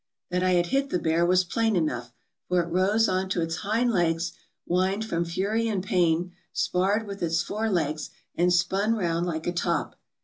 [0.31, 2.11] "That I had hit the bear was plain enough,
[2.47, 4.31] for it rose on to its hind legs,
[4.65, 9.53] whined from fury and pain, sparred with its fore legs, and spun round like a
[9.53, 9.99] top.